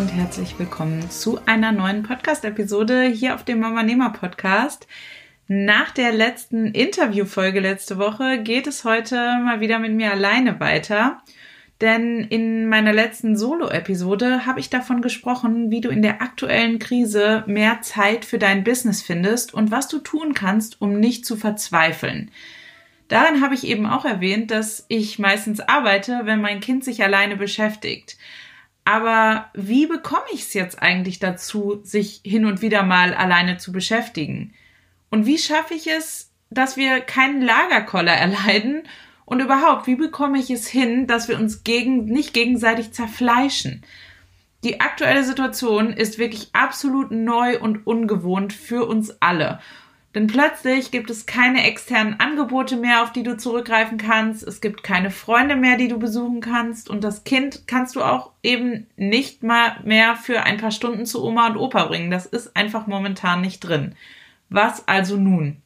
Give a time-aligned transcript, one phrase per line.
[0.00, 4.86] Und herzlich willkommen zu einer neuen Podcast-Episode hier auf dem Mama Nehmer Podcast.
[5.46, 11.20] Nach der letzten Interviewfolge letzte Woche geht es heute mal wieder mit mir alleine weiter.
[11.82, 17.44] Denn in meiner letzten Solo-Episode habe ich davon gesprochen, wie du in der aktuellen Krise
[17.46, 22.30] mehr Zeit für dein Business findest und was du tun kannst, um nicht zu verzweifeln.
[23.08, 27.36] Darin habe ich eben auch erwähnt, dass ich meistens arbeite, wenn mein Kind sich alleine
[27.36, 28.16] beschäftigt.
[28.90, 33.70] Aber wie bekomme ich es jetzt eigentlich dazu, sich hin und wieder mal alleine zu
[33.70, 34.52] beschäftigen?
[35.10, 38.82] Und wie schaffe ich es, dass wir keinen Lagerkoller erleiden?
[39.26, 43.84] Und überhaupt, wie bekomme ich es hin, dass wir uns gegen, nicht gegenseitig zerfleischen?
[44.64, 49.60] Die aktuelle Situation ist wirklich absolut neu und ungewohnt für uns alle.
[50.14, 54.42] Denn plötzlich gibt es keine externen Angebote mehr, auf die du zurückgreifen kannst.
[54.42, 56.90] Es gibt keine Freunde mehr, die du besuchen kannst.
[56.90, 61.24] Und das Kind kannst du auch eben nicht mal mehr für ein paar Stunden zu
[61.24, 62.10] Oma und Opa bringen.
[62.10, 63.94] Das ist einfach momentan nicht drin.
[64.48, 65.62] Was also nun?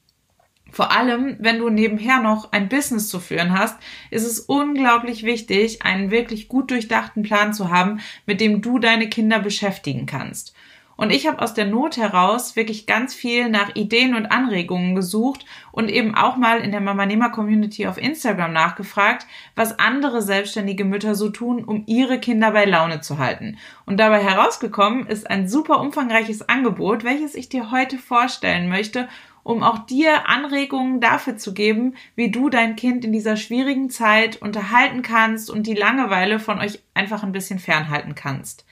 [0.70, 3.78] Vor allem, wenn du nebenher noch ein Business zu führen hast,
[4.11, 9.09] ist es unglaublich wichtig, einen wirklich gut durchdachten Plan zu haben, mit dem du deine
[9.09, 10.53] Kinder beschäftigen kannst.
[10.97, 15.45] Und ich habe aus der Not heraus wirklich ganz viel nach Ideen und Anregungen gesucht
[15.73, 20.84] und eben auch mal in der Mama Nehmer Community auf Instagram nachgefragt, was andere selbstständige
[20.84, 23.59] Mütter so tun, um ihre Kinder bei Laune zu halten.
[23.87, 29.09] Und dabei herausgekommen ist ein super umfangreiches Angebot, welches ich dir heute vorstellen möchte,
[29.43, 34.41] um auch dir Anregungen dafür zu geben, wie du dein Kind in dieser schwierigen Zeit
[34.41, 38.65] unterhalten kannst und die Langeweile von euch einfach ein bisschen fernhalten kannst.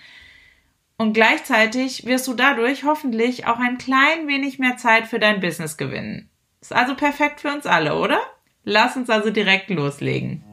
[1.03, 5.77] Und gleichzeitig wirst du dadurch hoffentlich auch ein klein wenig mehr Zeit für dein Business
[5.77, 6.31] gewinnen.
[6.61, 8.21] Ist also perfekt für uns alle, oder?
[8.63, 10.45] Lass uns also direkt loslegen.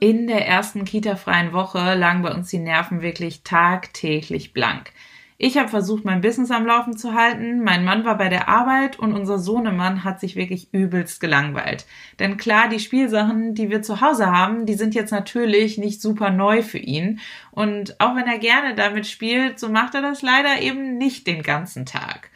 [0.00, 4.92] In der ersten kita-freien Woche lagen bei uns die Nerven wirklich tagtäglich blank.
[5.38, 7.62] Ich habe versucht, mein Business am Laufen zu halten.
[7.62, 11.84] Mein Mann war bei der Arbeit und unser Sohnemann hat sich wirklich übelst gelangweilt.
[12.18, 16.30] Denn klar, die Spielsachen, die wir zu Hause haben, die sind jetzt natürlich nicht super
[16.30, 17.20] neu für ihn.
[17.50, 21.42] Und auch wenn er gerne damit spielt, so macht er das leider eben nicht den
[21.42, 22.30] ganzen Tag.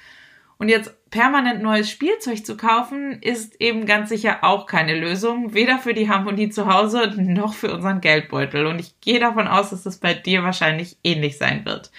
[0.59, 5.79] Und jetzt permanent neues Spielzeug zu kaufen, ist eben ganz sicher auch keine Lösung, weder
[5.79, 8.67] für die Harmonie zu Hause noch für unseren Geldbeutel.
[8.67, 11.91] Und ich gehe davon aus, dass das bei dir wahrscheinlich ähnlich sein wird.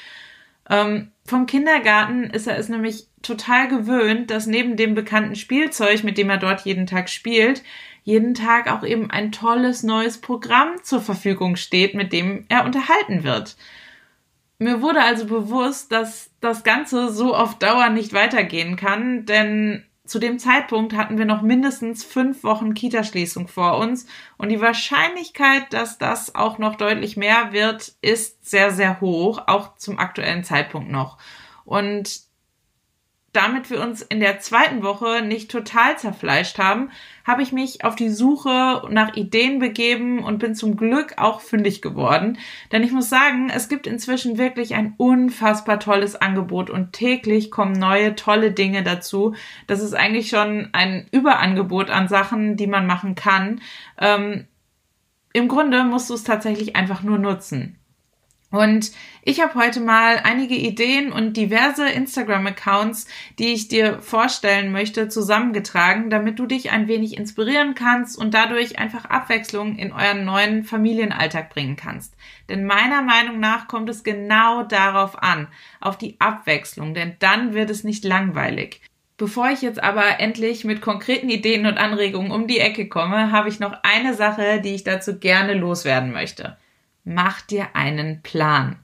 [0.70, 6.18] Ähm, vom Kindergarten ist er es nämlich total gewöhnt, dass neben dem bekannten Spielzeug, mit
[6.18, 7.64] dem er dort jeden Tag spielt,
[8.04, 13.24] jeden Tag auch eben ein tolles neues Programm zur Verfügung steht, mit dem er unterhalten
[13.24, 13.56] wird.
[14.58, 20.20] Mir wurde also bewusst, dass das Ganze so auf Dauer nicht weitergehen kann, denn zu
[20.20, 24.08] dem Zeitpunkt hatten wir noch mindestens fünf Wochen Kitaschließung vor uns
[24.38, 29.78] und die Wahrscheinlichkeit, dass das auch noch deutlich mehr wird, ist sehr, sehr hoch, auch
[29.78, 31.18] zum aktuellen Zeitpunkt noch.
[31.64, 32.24] Und
[33.32, 36.92] damit wir uns in der zweiten Woche nicht total zerfleischt haben,
[37.26, 41.82] habe ich mich auf die Suche nach Ideen begeben und bin zum Glück auch fündig
[41.82, 42.38] geworden.
[42.72, 47.74] Denn ich muss sagen, es gibt inzwischen wirklich ein unfassbar tolles Angebot und täglich kommen
[47.74, 49.36] neue tolle Dinge dazu.
[49.68, 53.62] Das ist eigentlich schon ein Überangebot an Sachen, die man machen kann.
[53.98, 54.48] Ähm,
[55.34, 57.81] Im Grunde musst du es tatsächlich einfach nur nutzen.
[58.52, 58.92] Und
[59.24, 63.08] ich habe heute mal einige Ideen und diverse Instagram-Accounts,
[63.40, 68.78] die ich dir vorstellen möchte, zusammengetragen, damit du dich ein wenig inspirieren kannst und dadurch
[68.78, 72.14] einfach Abwechslung in euren neuen Familienalltag bringen kannst.
[72.50, 75.48] Denn meiner Meinung nach kommt es genau darauf an,
[75.80, 78.82] auf die Abwechslung, denn dann wird es nicht langweilig.
[79.16, 83.48] Bevor ich jetzt aber endlich mit konkreten Ideen und Anregungen um die Ecke komme, habe
[83.48, 86.58] ich noch eine Sache, die ich dazu gerne loswerden möchte
[87.04, 88.80] mach dir einen Plan.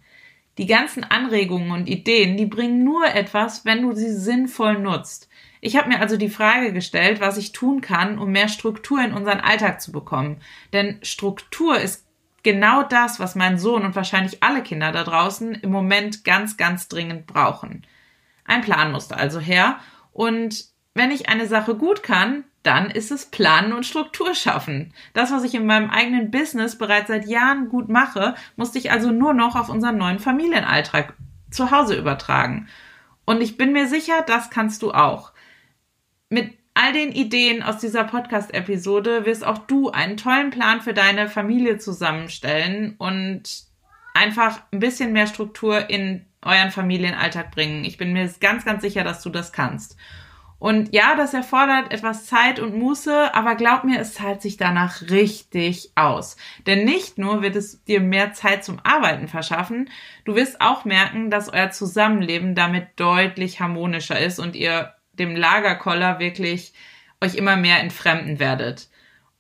[0.58, 5.30] Die ganzen Anregungen und Ideen, die bringen nur etwas, wenn du sie sinnvoll nutzt.
[5.62, 9.14] Ich habe mir also die Frage gestellt, was ich tun kann, um mehr Struktur in
[9.14, 10.42] unseren Alltag zu bekommen.
[10.74, 12.06] Denn Struktur ist
[12.44, 16.88] genau das, was mein Sohn und wahrscheinlich alle Kinder da draußen im Moment ganz, ganz
[16.88, 17.86] dringend brauchen.
[18.46, 19.80] Ein Plan musste also her.
[20.14, 24.94] Und wenn ich eine Sache gut kann, dann ist es Planen und Struktur schaffen.
[25.14, 29.10] Das, was ich in meinem eigenen Business bereits seit Jahren gut mache, musste ich also
[29.12, 31.14] nur noch auf unseren neuen Familienalltag
[31.50, 32.68] zu Hause übertragen.
[33.26, 35.32] Und ich bin mir sicher, das kannst du auch.
[36.30, 41.30] Mit all den Ideen aus dieser Podcast-Episode wirst auch du einen tollen Plan für deine
[41.30, 43.44] Familie zusammenstellen und
[44.14, 47.86] einfach ein bisschen mehr Struktur in euren Familienalltag bringen.
[47.86, 49.96] Ich bin mir ganz, ganz sicher, dass du das kannst.
[50.60, 55.04] Und ja, das erfordert etwas Zeit und Muße, aber glaub mir, es zahlt sich danach
[55.04, 56.36] richtig aus.
[56.66, 59.90] Denn nicht nur wird es dir mehr Zeit zum Arbeiten verschaffen,
[60.26, 66.20] du wirst auch merken, dass euer Zusammenleben damit deutlich harmonischer ist und ihr dem Lagerkoller
[66.20, 66.74] wirklich
[67.22, 68.90] euch immer mehr entfremden werdet.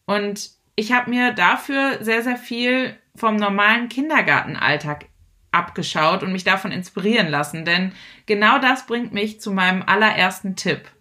[0.05, 5.05] Und ich habe mir dafür sehr, sehr viel vom normalen Kindergartenalltag
[5.51, 7.93] abgeschaut und mich davon inspirieren lassen, denn
[8.27, 10.91] genau das bringt mich zu meinem allerersten Tipp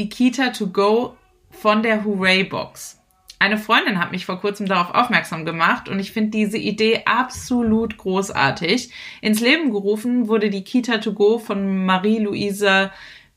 [0.00, 1.18] die Kita to go
[1.50, 2.98] von der Hooray Box.
[3.38, 7.98] Eine Freundin hat mich vor kurzem darauf aufmerksam gemacht und ich finde diese Idee absolut
[7.98, 8.90] großartig.
[9.20, 12.90] Ins Leben gerufen wurde die Kita to go von Marie-Louise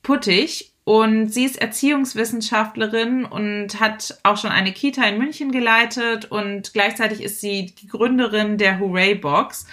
[0.04, 6.72] Puttig und sie ist Erziehungswissenschaftlerin und hat auch schon eine Kita in München geleitet und
[6.72, 9.68] gleichzeitig ist sie die Gründerin der Hooray Box.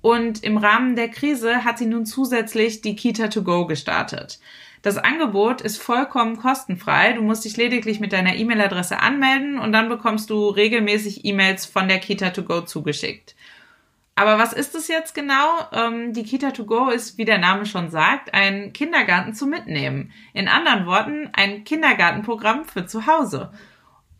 [0.00, 4.40] Und im Rahmen der Krise hat sie nun zusätzlich die Kita to go gestartet.
[4.82, 7.12] Das Angebot ist vollkommen kostenfrei.
[7.12, 11.86] Du musst dich lediglich mit deiner E-Mail-Adresse anmelden und dann bekommst du regelmäßig E-Mails von
[11.86, 13.36] der Kita to go zugeschickt.
[14.16, 15.46] Aber was ist es jetzt genau?
[15.72, 20.12] Ähm, die Kita to go ist, wie der Name schon sagt, ein Kindergarten zum Mitnehmen.
[20.34, 23.52] In anderen Worten, ein Kindergartenprogramm für zu Hause.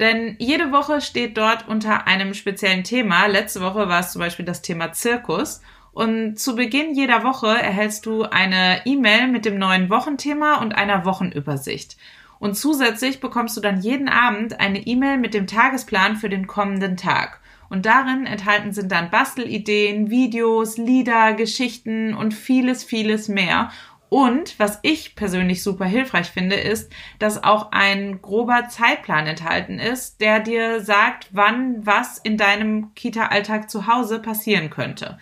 [0.00, 3.26] Denn jede Woche steht dort unter einem speziellen Thema.
[3.26, 5.60] Letzte Woche war es zum Beispiel das Thema Zirkus.
[5.92, 11.04] Und zu Beginn jeder Woche erhältst du eine E-Mail mit dem neuen Wochenthema und einer
[11.04, 11.96] Wochenübersicht.
[12.38, 16.96] Und zusätzlich bekommst du dann jeden Abend eine E-Mail mit dem Tagesplan für den kommenden
[16.96, 17.40] Tag.
[17.68, 23.70] Und darin enthalten sind dann Bastelideen, Videos, Lieder, Geschichten und vieles, vieles mehr.
[24.08, 30.20] Und was ich persönlich super hilfreich finde, ist, dass auch ein grober Zeitplan enthalten ist,
[30.20, 35.18] der dir sagt, wann was in deinem Kita-Alltag zu Hause passieren könnte.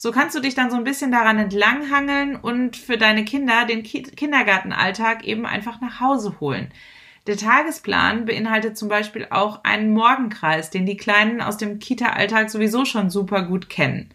[0.00, 3.82] So kannst du dich dann so ein bisschen daran entlanghangeln und für deine Kinder den
[3.82, 6.72] Ki Kindergartenalltag eben einfach nach Hause holen.
[7.26, 12.84] Der Tagesplan beinhaltet zum Beispiel auch einen Morgenkreis, den die Kleinen aus dem Kita-Alltag sowieso
[12.84, 14.08] schon super gut kennen.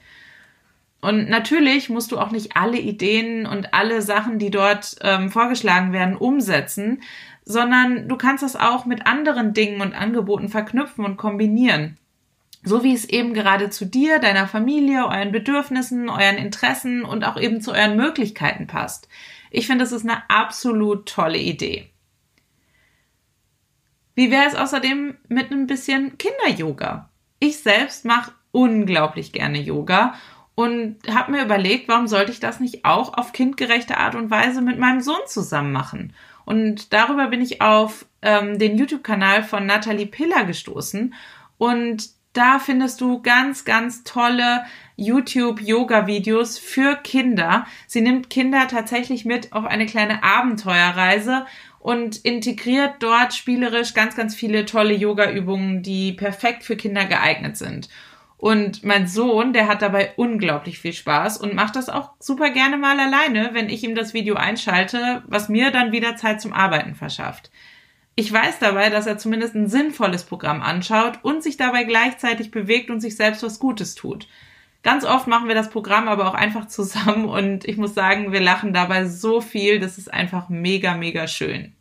[1.02, 5.92] Und natürlich musst du auch nicht alle Ideen und alle Sachen, die dort ähm, vorgeschlagen
[5.92, 7.04] werden, umsetzen,
[7.44, 11.98] sondern du kannst das auch mit anderen Dingen und Angeboten verknüpfen und kombinieren.
[12.64, 17.38] So wie es eben gerade zu dir, deiner Familie, euren Bedürfnissen, euren Interessen und auch
[17.38, 19.10] eben zu euren Möglichkeiten passt.
[19.52, 21.90] Ich finde, das ist eine absolut tolle Idee.
[24.16, 27.10] Wie wäre es außerdem mit ein bisschen Kinder-Yoga?
[27.40, 30.14] Ich selbst mache unglaublich gerne Yoga
[30.56, 34.62] und habe mir überlegt, warum sollte ich das nicht auch auf kindgerechte Art und Weise
[34.62, 36.14] mit meinem Sohn zusammen machen?
[36.46, 41.14] Und darüber bin ich auf ähm, den YouTube-Kanal von Nathalie Piller gestoßen
[41.58, 44.66] und da findest du ganz, ganz tolle
[44.96, 47.66] YouTube-Yoga-Videos für Kinder.
[47.88, 51.46] Sie nimmt Kinder tatsächlich mit auf eine kleine Abenteuerreise
[51.80, 57.90] und integriert dort spielerisch ganz, ganz viele tolle Yoga-Übungen, die perfekt für Kinder geeignet sind.
[58.38, 62.78] Und mein Sohn, der hat dabei unglaublich viel Spaß und macht das auch super gerne
[62.78, 66.94] mal alleine, wenn ich ihm das Video einschalte, was mir dann wieder Zeit zum Arbeiten
[66.94, 67.52] verschafft.
[68.16, 72.92] Ich weiß dabei, dass er zumindest ein sinnvolles Programm anschaut und sich dabei gleichzeitig bewegt
[72.92, 74.28] und sich selbst was Gutes tut.
[74.84, 78.42] Ganz oft machen wir das Programm aber auch einfach zusammen und ich muss sagen, wir
[78.42, 81.76] lachen dabei so viel, das ist einfach mega, mega schön.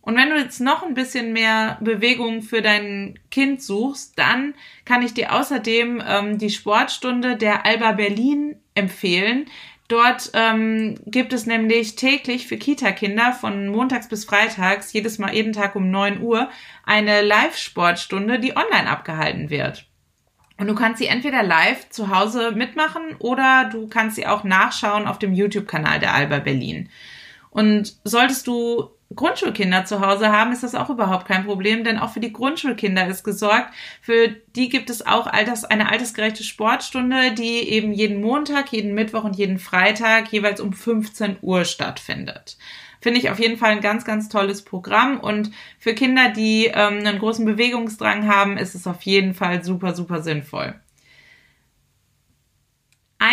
[0.00, 4.54] Und wenn du jetzt noch ein bisschen mehr Bewegung für dein Kind suchst, dann
[4.84, 9.46] kann ich dir außerdem ähm, die Sportstunde der Alba Berlin empfehlen.
[9.88, 15.52] Dort ähm, gibt es nämlich täglich für Kita-Kinder von montags bis freitags, jedes Mal jeden
[15.52, 16.48] Tag um 9 Uhr,
[16.84, 19.86] eine Live-Sportstunde, die online abgehalten wird.
[20.56, 25.06] Und du kannst sie entweder live zu Hause mitmachen oder du kannst sie auch nachschauen
[25.06, 26.88] auf dem YouTube-Kanal der Alba Berlin.
[27.50, 32.10] Und solltest du Grundschulkinder zu Hause haben, ist das auch überhaupt kein Problem, denn auch
[32.10, 33.72] für die Grundschulkinder ist gesorgt.
[34.00, 39.24] Für die gibt es auch alters, eine altersgerechte Sportstunde, die eben jeden Montag, jeden Mittwoch
[39.24, 42.56] und jeden Freitag jeweils um 15 Uhr stattfindet.
[43.00, 45.20] Finde ich auf jeden Fall ein ganz, ganz tolles Programm.
[45.20, 49.94] Und für Kinder, die ähm, einen großen Bewegungsdrang haben, ist es auf jeden Fall super,
[49.94, 50.74] super sinnvoll.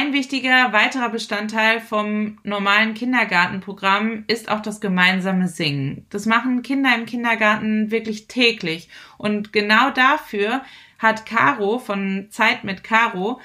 [0.02, 6.08] Ein wichtiger weiterer Bestandteil vom normalen Kindergartenprogramm ist auch das gemeinsame Singen.
[6.10, 8.90] Das machen Kinder im Kindergarten wirklich täglich.
[9.20, 10.64] Und genau dafür
[10.98, 13.40] hat Caro von Zeit mit Caro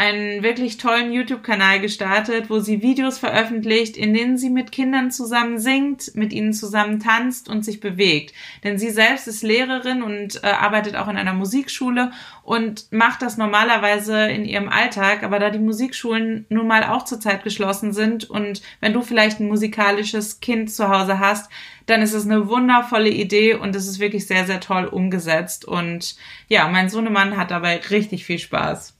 [0.00, 5.58] einen wirklich tollen YouTube-Kanal gestartet, wo sie Videos veröffentlicht, in denen sie mit Kindern zusammen
[5.58, 8.32] singt, mit ihnen zusammen tanzt und sich bewegt.
[8.64, 13.36] Denn sie selbst ist Lehrerin und äh, arbeitet auch in einer Musikschule und macht das
[13.36, 15.22] normalerweise in ihrem Alltag.
[15.22, 19.48] Aber da die Musikschulen nun mal auch zurzeit geschlossen sind und wenn du vielleicht ein
[19.48, 21.50] musikalisches Kind zu Hause hast,
[21.84, 25.66] dann ist es eine wundervolle Idee und es ist wirklich sehr, sehr toll umgesetzt.
[25.66, 26.16] Und
[26.48, 28.96] ja, mein Sohnemann hat dabei richtig viel Spaß.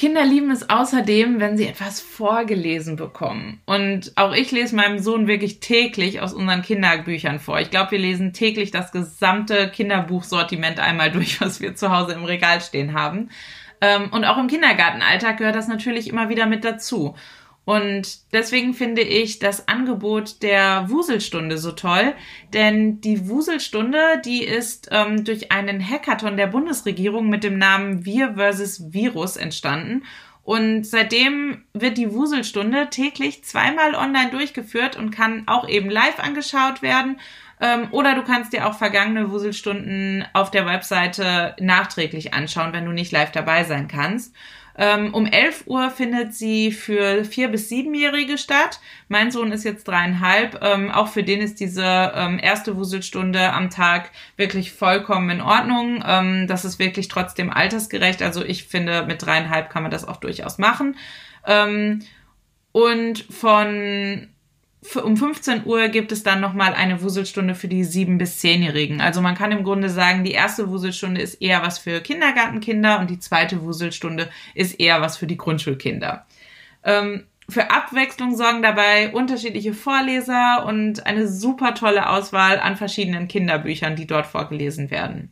[0.00, 3.60] Kinder lieben es außerdem, wenn sie etwas vorgelesen bekommen.
[3.66, 7.60] Und auch ich lese meinem Sohn wirklich täglich aus unseren Kinderbüchern vor.
[7.60, 12.24] Ich glaube, wir lesen täglich das gesamte Kinderbuchsortiment einmal durch, was wir zu Hause im
[12.24, 13.28] Regal stehen haben.
[13.82, 17.14] Ähm, und auch im Kindergartenalltag gehört das natürlich immer wieder mit dazu.
[17.64, 22.14] Und deswegen finde ich das Angebot der Wuselstunde so toll,
[22.52, 28.34] denn die Wuselstunde, die ist ähm, durch einen Hackathon der Bundesregierung mit dem Namen Wir
[28.34, 30.02] versus Virus entstanden.
[30.42, 36.82] Und seitdem wird die Wuselstunde täglich zweimal online durchgeführt und kann auch eben live angeschaut
[36.82, 37.20] werden.
[37.60, 42.92] Ähm, oder du kannst dir auch vergangene Wuselstunden auf der Webseite nachträglich anschauen, wenn du
[42.92, 44.34] nicht live dabei sein kannst.
[44.80, 48.80] Ähm, um 11 Uhr findet sie für vier bis siebenjährige statt.
[49.08, 50.58] Mein Sohn ist jetzt dreieinhalb.
[50.64, 51.84] Ähm, auch für den ist diese
[52.14, 56.02] ähm, erste Wuselstunde am Tag wirklich vollkommen in Ordnung.
[56.06, 58.22] Ähm, das ist wirklich trotzdem altersgerecht.
[58.22, 60.96] Also ich finde, mit dreieinhalb kann man das auch durchaus machen.
[61.46, 62.00] Ähm,
[62.72, 64.28] und von
[65.02, 69.00] um 15 Uhr gibt es dann nochmal eine Wuselstunde für die 7- bis 10-Jährigen.
[69.00, 73.10] Also man kann im Grunde sagen, die erste Wuselstunde ist eher was für Kindergartenkinder und
[73.10, 76.26] die zweite Wuselstunde ist eher was für die Grundschulkinder.
[76.82, 83.96] Ähm, für Abwechslung sorgen dabei unterschiedliche Vorleser und eine super tolle Auswahl an verschiedenen Kinderbüchern,
[83.96, 85.30] die dort vorgelesen werden.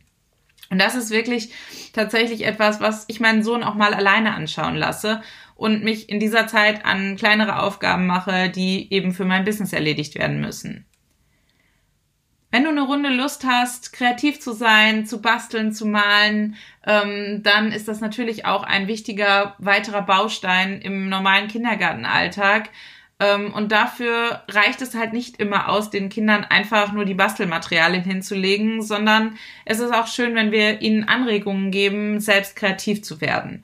[0.69, 1.51] Und das ist wirklich
[1.93, 5.21] tatsächlich etwas, was ich meinen Sohn auch mal alleine anschauen lasse
[5.59, 10.15] und mich in dieser Zeit an kleinere Aufgaben mache, die eben für mein Business erledigt
[10.15, 10.85] werden müssen.
[12.51, 16.55] Wenn du eine Runde Lust hast, kreativ zu sein, zu basteln, zu malen,
[16.87, 22.69] ähm, dann ist das natürlich auch ein wichtiger weiterer Baustein im normalen Kindergartenalltag.
[23.19, 28.03] Ähm, und dafür reicht es halt nicht immer aus, den Kindern einfach nur die Bastelmaterialien
[28.03, 33.63] hinzulegen, sondern es ist auch schön, wenn wir ihnen Anregungen geben, selbst kreativ zu werden.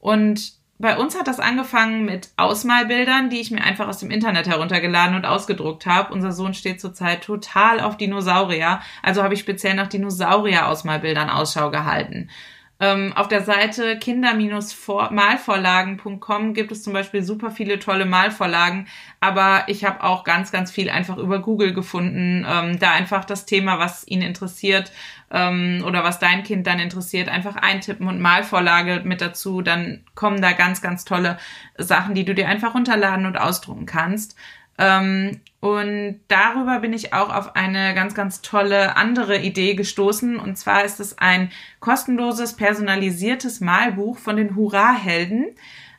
[0.00, 4.48] Und bei uns hat das angefangen mit Ausmalbildern, die ich mir einfach aus dem Internet
[4.48, 6.12] heruntergeladen und ausgedruckt habe.
[6.12, 12.28] Unser Sohn steht zurzeit total auf Dinosaurier, also habe ich speziell nach Dinosaurier-Ausmalbildern Ausschau gehalten.
[12.80, 18.88] Ähm, auf der Seite kinder-malvorlagen.com gibt es zum Beispiel super viele tolle Malvorlagen,
[19.20, 23.46] aber ich habe auch ganz, ganz viel einfach über Google gefunden, ähm, da einfach das
[23.46, 24.90] Thema, was ihn interessiert
[25.30, 30.42] ähm, oder was dein Kind dann interessiert, einfach eintippen und Malvorlage mit dazu, dann kommen
[30.42, 31.38] da ganz, ganz tolle
[31.78, 34.34] Sachen, die du dir einfach runterladen und ausdrucken kannst.
[34.78, 40.38] Ähm, und darüber bin ich auch auf eine ganz, ganz tolle andere Idee gestoßen.
[40.38, 41.50] Und zwar ist es ein
[41.80, 45.54] kostenloses, personalisiertes Malbuch von den Hurra-Helden.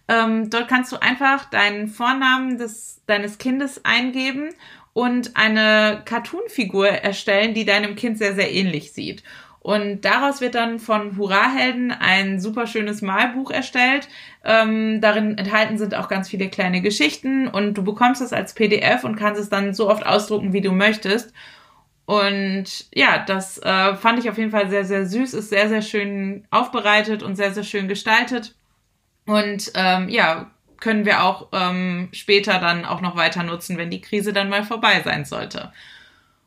[0.08, 4.50] Ähm, dort kannst du einfach deinen Vornamen des, deines Kindes eingeben
[4.94, 9.24] und eine Cartoon-Figur erstellen, die deinem Kind sehr, sehr ähnlich sieht.
[9.66, 14.08] Und daraus wird dann von Hurra-Helden ein super schönes Malbuch erstellt.
[14.44, 19.04] Ähm, darin enthalten sind auch ganz viele kleine Geschichten und du bekommst es als PDF
[19.04, 21.34] und kannst es dann so oft ausdrucken, wie du möchtest.
[22.06, 25.82] Und ja, das äh, fand ich auf jeden Fall sehr, sehr süß, ist sehr, sehr
[25.82, 28.54] schön aufbereitet und sehr, sehr schön gestaltet.
[29.26, 34.02] Und ähm, ja, können wir auch ähm, später dann auch noch weiter nutzen, wenn die
[34.02, 35.72] Krise dann mal vorbei sein sollte.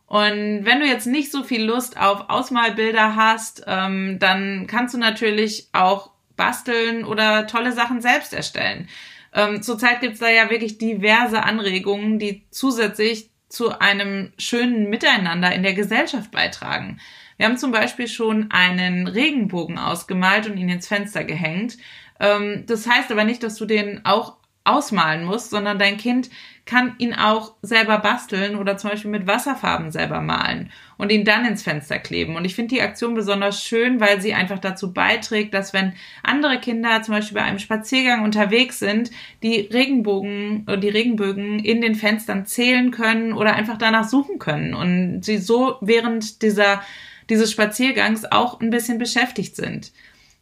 [0.08, 4.98] Und wenn du jetzt nicht so viel Lust auf Ausmalbilder hast, ähm, dann kannst du
[4.98, 8.88] natürlich auch basteln oder tolle Sachen selbst erstellen.
[9.34, 15.62] Ähm, zurzeit gibt's da ja wirklich diverse Anregungen, die zusätzlich zu einem schönen Miteinander in
[15.62, 17.00] der Gesellschaft beitragen.
[17.36, 21.76] Wir haben zum Beispiel schon einen Regenbogen ausgemalt und ihn ins Fenster gehängt.
[22.18, 24.38] Ähm, das heißt aber nicht, dass du den auch
[24.68, 26.30] ausmalen musst, sondern dein Kind
[26.68, 31.46] kann ihn auch selber basteln oder zum Beispiel mit Wasserfarben selber malen und ihn dann
[31.46, 32.36] ins Fenster kleben.
[32.36, 36.58] Und ich finde die Aktion besonders schön, weil sie einfach dazu beiträgt, dass wenn andere
[36.60, 39.10] Kinder zum Beispiel bei einem Spaziergang unterwegs sind,
[39.42, 44.74] die Regenbogen oder die Regenbögen in den Fenstern zählen können oder einfach danach suchen können
[44.74, 46.82] und sie so während dieser
[47.30, 49.92] dieses Spaziergangs auch ein bisschen beschäftigt sind.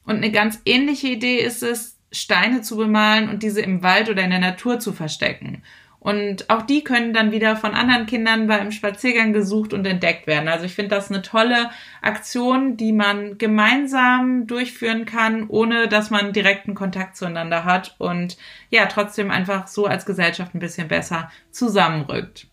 [0.04, 4.22] Und eine ganz ähnliche Idee ist es, Steine zu bemalen und diese im Wald oder
[4.22, 5.62] in der Natur zu verstecken.
[6.06, 10.48] Und auch die können dann wieder von anderen Kindern beim Spaziergang gesucht und entdeckt werden.
[10.48, 11.70] Also ich finde das eine tolle
[12.00, 18.36] Aktion, die man gemeinsam durchführen kann, ohne dass man direkten Kontakt zueinander hat und
[18.70, 22.46] ja, trotzdem einfach so als Gesellschaft ein bisschen besser zusammenrückt.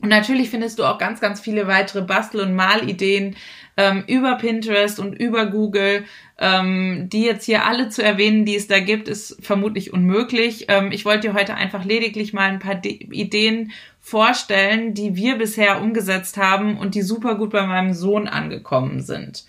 [0.00, 3.36] Und natürlich findest du auch ganz, ganz viele weitere Bastel- und Malideen
[3.76, 6.04] ähm, über Pinterest und über Google.
[6.38, 10.66] Ähm, die jetzt hier alle zu erwähnen, die es da gibt, ist vermutlich unmöglich.
[10.68, 13.70] Ähm, ich wollte dir heute einfach lediglich mal ein paar De Ideen
[14.00, 19.44] vorstellen, die wir bisher umgesetzt haben und die super gut bei meinem Sohn angekommen sind.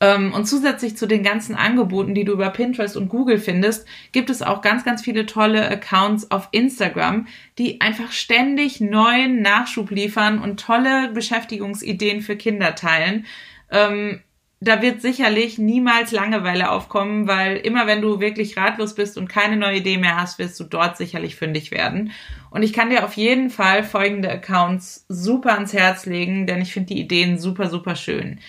[0.00, 4.30] Ähm, und zusätzlich zu den ganzen Angeboten, die du über Pinterest und Google findest, gibt
[4.30, 7.26] es auch ganz, ganz viele tolle Accounts auf Instagram,
[7.58, 13.26] die einfach ständig neuen Nachschub liefern und tolle Beschäftigungsideen für Kinder teilen.
[13.70, 14.20] Ähm,
[14.60, 19.56] da wird sicherlich niemals Langeweile aufkommen, weil immer wenn du wirklich ratlos bist und keine
[19.56, 22.10] neue Idee mehr hast, wirst du dort sicherlich fündig werden.
[22.50, 26.72] Und ich kann dir auf jeden Fall folgende Accounts super ans Herz legen, denn ich
[26.72, 28.40] finde die Ideen super, super schön.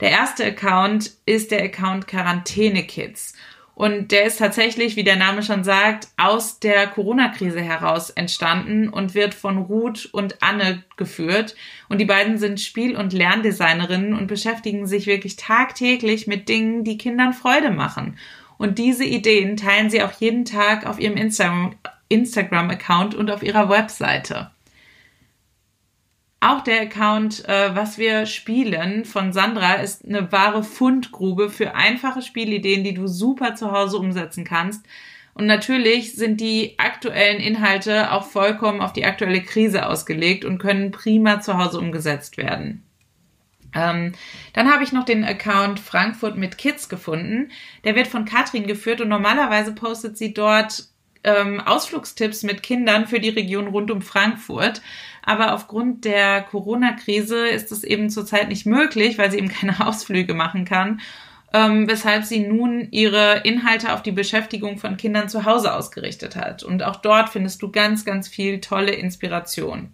[0.00, 3.34] Der erste Account ist der Account Quarantäne Kids.
[3.74, 9.14] Und der ist tatsächlich, wie der Name schon sagt, aus der Corona-Krise heraus entstanden und
[9.14, 11.54] wird von Ruth und Anne geführt.
[11.90, 16.96] Und die beiden sind Spiel- und Lerndesignerinnen und beschäftigen sich wirklich tagtäglich mit Dingen, die
[16.96, 18.18] Kindern Freude machen.
[18.56, 21.18] Und diese Ideen teilen sie auch jeden Tag auf ihrem
[22.08, 24.50] Instagram-Account und auf ihrer Webseite.
[26.46, 32.22] Auch der Account, äh, was wir spielen von Sandra, ist eine wahre Fundgrube für einfache
[32.22, 34.86] Spielideen, die du super zu Hause umsetzen kannst.
[35.34, 40.92] Und natürlich sind die aktuellen Inhalte auch vollkommen auf die aktuelle Krise ausgelegt und können
[40.92, 42.84] prima zu Hause umgesetzt werden.
[43.74, 44.12] Ähm,
[44.52, 47.50] dann habe ich noch den Account Frankfurt mit Kids gefunden.
[47.82, 50.90] Der wird von Katrin geführt und normalerweise postet sie dort
[51.26, 54.80] ähm, Ausflugstipps mit Kindern für die Region rund um Frankfurt.
[55.22, 60.32] Aber aufgrund der Corona-Krise ist es eben zurzeit nicht möglich, weil sie eben keine Ausflüge
[60.32, 61.00] machen kann.
[61.52, 66.62] Ähm, weshalb sie nun ihre Inhalte auf die Beschäftigung von Kindern zu Hause ausgerichtet hat.
[66.62, 69.90] Und auch dort findest du ganz, ganz viel tolle Inspiration.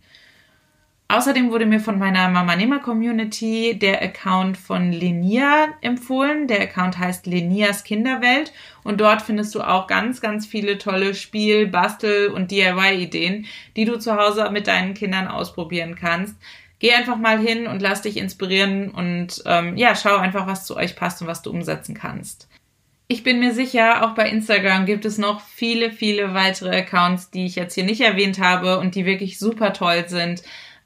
[1.13, 6.49] Außerdem wurde mir von meiner Mama Nehmer Community der Account von Lenia empfohlen.
[6.49, 8.51] Der Account heißt Lenias Kinderwelt
[8.83, 13.45] und dort findest du auch ganz, ganz viele tolle Spiel-, Bastel- und DIY-Ideen,
[13.77, 16.35] die du zu Hause mit deinen Kindern ausprobieren kannst.
[16.79, 20.79] Geh einfach mal hin und lass dich inspirieren und ähm, ja, schau einfach, was zu
[20.79, 22.49] euch passt und was du umsetzen kannst.
[23.09, 27.45] Ich bin mir sicher, auch bei Instagram gibt es noch viele, viele weitere Accounts, die
[27.45, 30.43] ich jetzt hier nicht erwähnt habe und die wirklich super toll sind.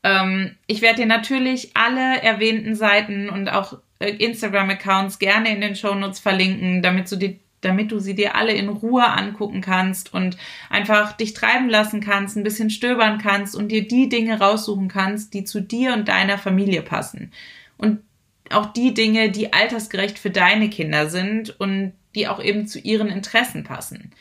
[0.07, 5.75] Ähm, ich werde dir natürlich alle erwähnten Seiten und auch äh, Instagram-Accounts gerne in den
[5.75, 10.37] Shownotes verlinken, damit du die damit du sie dir alle in Ruhe angucken kannst und
[10.71, 15.35] einfach dich treiben lassen kannst, ein bisschen stöbern kannst und dir die Dinge raussuchen kannst,
[15.35, 17.33] die zu dir und deiner Familie passen.
[17.77, 18.03] Und
[18.51, 23.09] auch die Dinge, die altersgerecht für deine Kinder sind und die auch eben zu ihren
[23.09, 24.13] Interessen passen.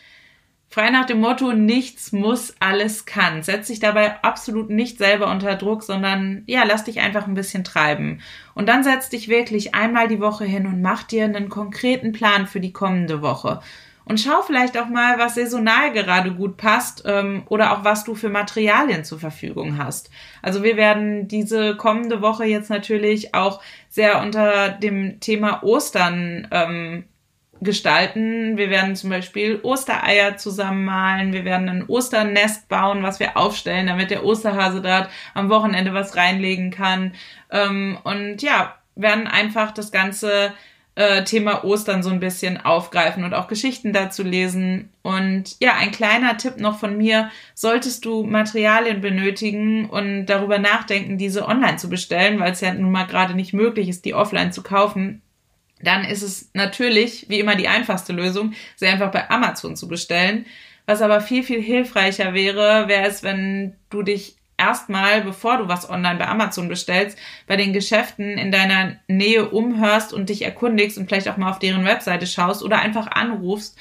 [0.75, 3.43] Frei nach dem Motto, nichts muss, alles kann.
[3.43, 7.63] Setz dich dabei absolut nicht selber unter Druck, sondern ja, lass dich einfach ein bisschen
[7.63, 8.19] treiben.
[8.55, 12.45] Und dann setz dich wirklich einmal die Woche hin und mach dir einen konkreten Plan
[12.45, 13.61] für die kommende Woche.
[14.03, 18.13] Und schau vielleicht auch mal, was saisonal gerade gut passt ähm, oder auch was du
[18.13, 20.09] für Materialien zur Verfügung hast.
[20.41, 27.05] Also wir werden diese kommende Woche jetzt natürlich auch sehr unter dem Thema Ostern ähm,
[27.65, 28.55] gestalten.
[28.57, 31.33] Wir werden zum Beispiel Ostereier zusammenmalen.
[31.33, 36.15] Wir werden ein Osternest bauen, was wir aufstellen, damit der Osterhase dort am Wochenende was
[36.15, 37.13] reinlegen kann.
[37.51, 40.53] Ähm, und ja, werden einfach das ganze
[40.95, 44.89] äh, Thema Ostern so ein bisschen aufgreifen und auch Geschichten dazu lesen.
[45.01, 51.17] Und ja, ein kleiner Tipp noch von mir, solltest du Materialien benötigen und darüber nachdenken,
[51.17, 54.53] diese online zu bestellen, weil es ja nun mal gerade nicht möglich ist, die offline
[54.53, 55.21] zu kaufen,
[55.85, 60.45] dann ist es natürlich, wie immer, die einfachste Lösung, sie einfach bei Amazon zu bestellen.
[60.85, 65.89] Was aber viel, viel hilfreicher wäre, wäre es, wenn du dich erstmal, bevor du was
[65.89, 67.17] online bei Amazon bestellst,
[67.47, 71.59] bei den Geschäften in deiner Nähe umhörst und dich erkundigst und vielleicht auch mal auf
[71.59, 73.77] deren Webseite schaust oder einfach anrufst,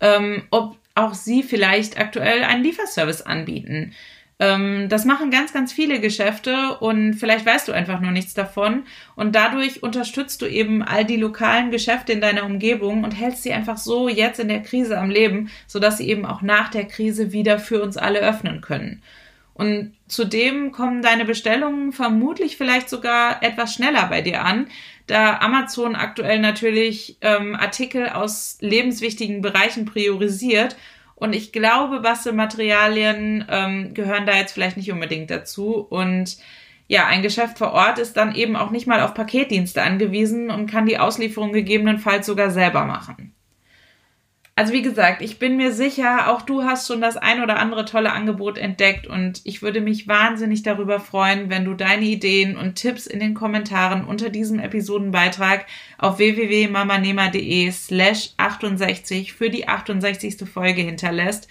[0.00, 3.92] ähm, ob auch sie vielleicht aktuell einen Lieferservice anbieten.
[4.38, 8.84] Ähm, das machen ganz, ganz viele Geschäfte und vielleicht weißt du einfach nur nichts davon.
[9.14, 13.52] Und dadurch unterstützt du eben all die lokalen Geschäfte in deiner Umgebung und hältst sie
[13.52, 17.32] einfach so jetzt in der Krise am Leben, sodass sie eben auch nach der Krise
[17.32, 19.02] wieder für uns alle öffnen können.
[19.54, 24.66] Und zudem kommen deine Bestellungen vermutlich vielleicht sogar etwas schneller bei dir an,
[25.06, 30.76] da Amazon aktuell natürlich ähm, Artikel aus lebenswichtigen Bereichen priorisiert
[31.16, 35.76] und ich glaube, Bastelmaterialien ähm, gehören da jetzt vielleicht nicht unbedingt dazu.
[35.76, 36.36] Und
[36.88, 40.70] ja, ein Geschäft vor Ort ist dann eben auch nicht mal auf Paketdienste angewiesen und
[40.70, 43.34] kann die Auslieferung gegebenenfalls sogar selber machen.
[44.58, 47.84] Also wie gesagt, ich bin mir sicher, auch du hast schon das ein oder andere
[47.84, 52.76] tolle Angebot entdeckt und ich würde mich wahnsinnig darüber freuen, wenn du deine Ideen und
[52.76, 55.66] Tipps in den Kommentaren unter diesem Episodenbeitrag
[55.98, 60.48] auf www.mamanema.de slash 68 für die 68.
[60.50, 61.48] Folge hinterlässt.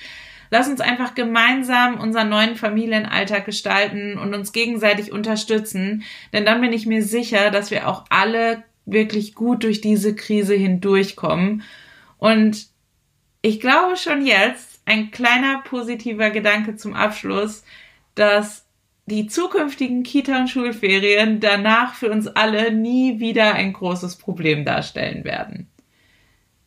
[0.49, 6.01] Lass uns einfach gemeinsam unseren neuen Familienalltag gestalten und uns gegenseitig unterstützen,
[6.33, 10.55] denn dann bin ich mir sicher, dass wir auch alle wirklich gut durch diese Krise
[10.55, 11.61] hindurchkommen.
[12.17, 12.73] Und
[13.45, 17.63] ich glaube schon jetzt, ein kleiner positiver Gedanke zum Abschluss,
[18.15, 18.65] dass
[19.05, 25.23] die zukünftigen Kita- und Schulferien danach für uns alle nie wieder ein großes Problem darstellen
[25.23, 25.69] werden.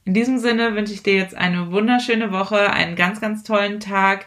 [0.05, 4.27] In diesem Sinne wünsche ich dir jetzt eine wunderschöne Woche, einen ganz, ganz tollen Tag.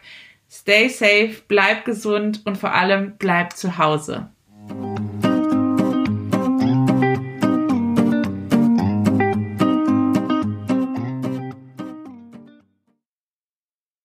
[0.50, 4.30] Stay safe, bleib gesund und vor allem bleib zu Hause.